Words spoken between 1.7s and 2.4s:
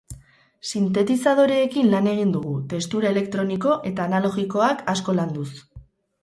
lan egin